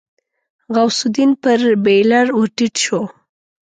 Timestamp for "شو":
2.85-3.01